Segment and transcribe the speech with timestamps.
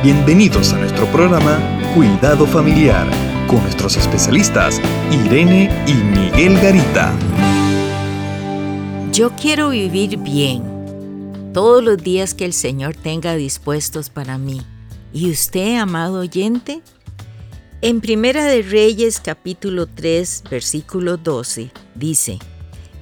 [0.00, 1.58] Bienvenidos a nuestro programa
[1.92, 3.04] Cuidado Familiar
[3.48, 4.80] con nuestros especialistas
[5.10, 7.12] Irene y Miguel Garita.
[9.12, 14.62] Yo quiero vivir bien todos los días que el Señor tenga dispuestos para mí.
[15.12, 16.80] ¿Y usted, amado oyente?
[17.80, 22.38] En Primera de Reyes capítulo 3 versículo 12 dice,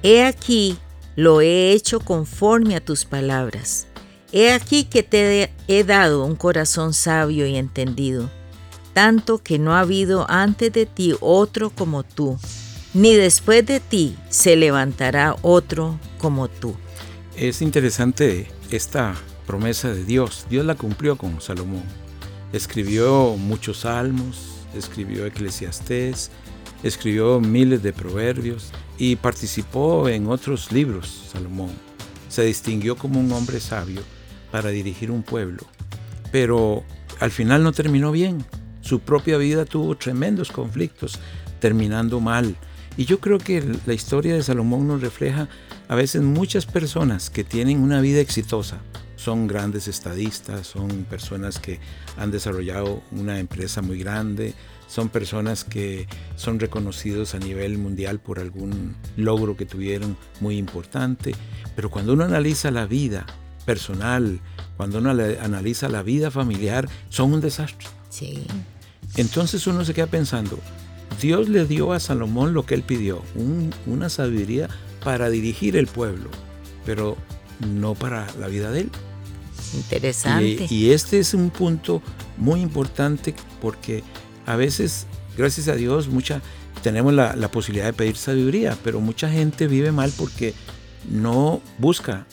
[0.01, 0.79] He aquí,
[1.15, 3.86] lo he hecho conforme a tus palabras.
[4.33, 8.29] He aquí que te he dado un corazón sabio y entendido,
[8.93, 12.37] tanto que no ha habido antes de ti otro como tú,
[12.93, 16.75] ni después de ti se levantará otro como tú.
[17.37, 20.45] Es interesante esta promesa de Dios.
[20.49, 21.83] Dios la cumplió con Salomón.
[22.51, 26.31] Escribió muchos salmos, escribió Eclesiastés,
[26.83, 31.71] escribió miles de proverbios y participó en otros libros, Salomón.
[32.27, 34.01] Se distinguió como un hombre sabio
[34.51, 35.63] para dirigir un pueblo,
[36.31, 36.83] pero
[37.19, 38.45] al final no terminó bien.
[38.81, 41.19] Su propia vida tuvo tremendos conflictos,
[41.59, 42.55] terminando mal.
[42.95, 45.49] Y yo creo que la historia de Salomón nos refleja
[45.87, 48.79] a veces muchas personas que tienen una vida exitosa,
[49.17, 51.79] son grandes estadistas, son personas que
[52.17, 54.53] han desarrollado una empresa muy grande,
[54.87, 61.35] son personas que son reconocidos a nivel mundial por algún logro que tuvieron muy importante,
[61.75, 63.25] pero cuando uno analiza la vida
[63.67, 64.39] personal,
[64.77, 67.85] cuando uno analiza la vida familiar, son un desastre.
[68.09, 68.45] Sí.
[69.17, 70.57] Entonces uno se queda pensando,
[71.21, 73.21] Dios le dio a Salomón lo que él pidió,
[73.85, 74.69] una sabiduría
[75.03, 76.29] para dirigir el pueblo,
[76.85, 77.17] pero
[77.59, 78.91] no para la vida de él.
[79.75, 80.67] Interesante.
[80.69, 82.01] Y, este es un punto
[82.37, 84.01] muy importante porque
[84.45, 85.07] a veces,
[85.37, 86.41] gracias a Dios, mucha,
[86.83, 90.53] tenemos la, posibilidad de pedir sabiduría, pero mucha gente vive mal porque
[91.09, 92.25] no busca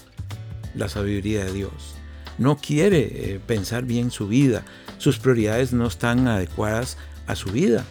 [0.75, 1.95] la sabiduría de Dios.
[2.39, 3.01] No quiere
[3.35, 4.65] eh, pensar bien su vida.
[4.99, 7.85] Sus prioridades no están adecuadas a su vida.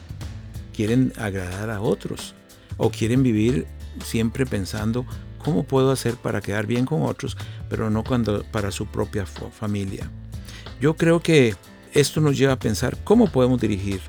[0.76, 2.36] Quieren agradar a otros
[2.78, 3.68] o quieren vivir
[4.04, 5.06] siempre pensando
[5.38, 7.38] cómo puedo hacer para quedar bien con otros,
[7.70, 10.10] pero no cuando, para su propia familia.
[10.82, 11.56] Yo creo que
[11.94, 14.02] esto nos lleva a pensar cómo podemos dirigir.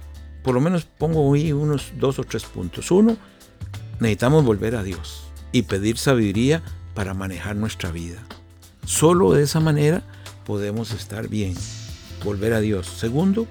[0.43, 2.91] Por lo menos pongo hoy unos dos o tres puntos.
[2.91, 3.17] Uno,
[4.01, 6.63] necesitamos volver a Dios y pedir sabiduría
[6.95, 8.23] para manejar nuestra vida.
[8.85, 10.03] Solo de esa manera
[10.47, 11.55] podemos estar bien,
[12.23, 12.87] volver a Dios.
[12.87, 13.47] Segundo,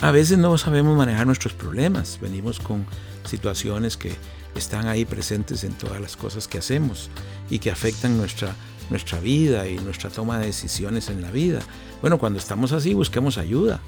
[0.00, 2.18] a veces no sabemos manejar nuestros problemas.
[2.20, 2.86] Venimos con
[3.24, 4.12] situaciones que
[4.54, 7.10] están ahí presentes en todas las cosas que hacemos
[7.50, 8.54] y que afectan nuestra,
[8.90, 11.60] nuestra vida y nuestra toma de decisiones en la vida.
[12.00, 13.80] Bueno, cuando estamos así, busquemos ayuda.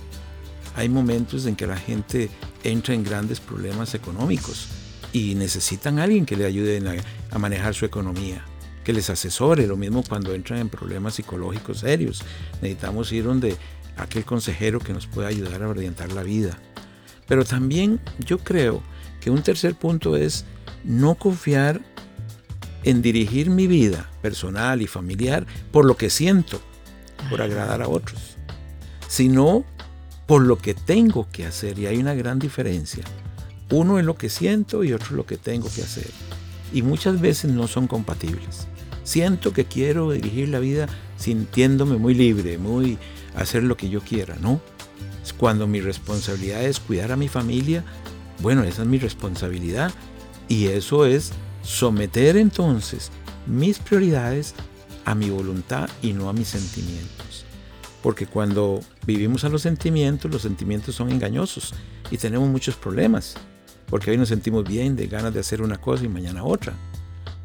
[0.77, 2.31] Hay momentos en que la gente
[2.63, 4.69] entra en grandes problemas económicos
[5.13, 8.45] y necesitan a alguien que le ayude a, a manejar su economía,
[8.89, 9.67] que les asesore.
[9.67, 12.23] Lo mismo cuando entran en problemas psicológicos serios.
[12.63, 13.55] Necesitamos ir donde
[13.99, 16.59] aquel consejero que nos pueda ayudar a orientar la vida.
[17.27, 18.83] Pero también yo creo
[19.21, 20.47] que un tercer punto es
[20.85, 21.83] no confiar
[22.83, 26.59] en dirigir mi vida personal y familiar por lo que siento,
[27.29, 28.39] por agradar a otros,
[29.07, 29.67] sino
[30.27, 31.79] por lo que tengo que hacer.
[31.79, 33.05] Y hay una gran diferencia.
[33.69, 36.11] Uno es lo que siento y otro es lo que tengo que hacer.
[36.73, 38.67] Y muchas veces no son compatibles.
[39.05, 40.87] Siento que quiero dirigir la vida
[41.17, 42.99] sintiéndome muy libre, muy
[43.35, 44.61] hacer lo que yo quiera, ¿no?
[45.39, 47.85] Cuando mi responsabilidad es cuidar a mi familia,
[48.41, 49.93] bueno, esa es mi responsabilidad
[50.49, 53.11] y eso es someter entonces
[53.47, 54.55] mis prioridades
[55.05, 57.45] a mi voluntad y no a mis sentimientos.
[58.03, 61.75] Porque cuando vivimos a los sentimientos, los sentimientos son engañosos
[62.11, 63.37] y tenemos muchos problemas.
[63.89, 66.75] Porque hoy nos sentimos bien de ganas de hacer una cosa y mañana otra.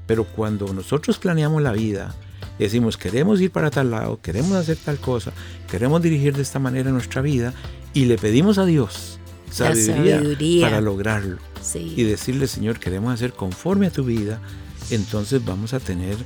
[0.08, 2.14] Pero cuando nosotros planeamos la vida
[2.60, 5.32] decimos queremos ir para tal lado, queremos hacer tal cosa,
[5.70, 7.54] queremos dirigir de esta manera nuestra vida
[7.94, 11.38] y le pedimos a Dios sabiduría, para lograrlo.
[11.76, 14.42] Y decirle, Señor, queremos hacer conforme a tu vida,
[14.90, 16.18] entonces vamos a tener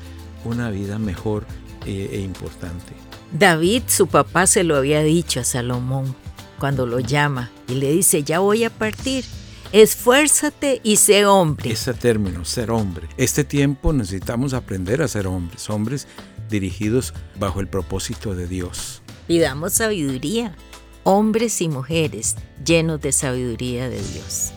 [0.46, 1.46] una vida mejor
[1.86, 2.94] eh, e importante.
[3.32, 6.16] David, su papá, se lo había dicho a Salomón
[6.58, 9.26] cuando lo llama y le dice, ya voy a partir.
[9.72, 11.72] Esfuérzate y sé hombre.
[11.72, 13.08] Ese término, ser hombre.
[13.18, 16.08] Este tiempo necesitamos aprender a ser hombres, hombres
[16.50, 19.02] dirigidos bajo el propósito de Dios.
[19.28, 20.56] Pidamos sabiduría
[21.08, 22.36] hombres y mujeres
[22.66, 24.52] llenos de sabiduría de Dios.